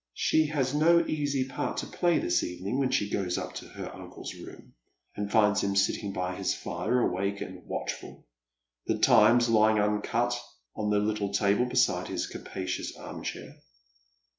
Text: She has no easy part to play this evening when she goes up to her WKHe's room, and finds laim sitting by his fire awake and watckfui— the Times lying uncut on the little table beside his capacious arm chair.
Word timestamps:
She 0.15 0.47
has 0.47 0.73
no 0.73 1.05
easy 1.05 1.47
part 1.47 1.77
to 1.77 1.85
play 1.85 2.17
this 2.17 2.41
evening 2.43 2.79
when 2.79 2.89
she 2.89 3.07
goes 3.07 3.37
up 3.37 3.53
to 3.53 3.67
her 3.67 3.85
WKHe's 3.85 4.33
room, 4.33 4.73
and 5.15 5.31
finds 5.31 5.61
laim 5.61 5.75
sitting 5.75 6.11
by 6.11 6.33
his 6.33 6.55
fire 6.55 6.99
awake 7.01 7.39
and 7.39 7.61
watckfui— 7.69 8.23
the 8.87 8.97
Times 8.97 9.47
lying 9.47 9.77
uncut 9.77 10.35
on 10.75 10.89
the 10.89 10.97
little 10.97 11.31
table 11.31 11.65
beside 11.67 12.07
his 12.07 12.25
capacious 12.25 12.95
arm 12.97 13.21
chair. 13.21 13.57